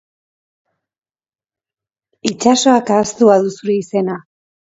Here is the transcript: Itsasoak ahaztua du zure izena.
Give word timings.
Itsasoak 2.31 2.89
ahaztua 2.95 3.35
du 3.45 3.55
zure 3.59 3.79
izena. 3.85 4.19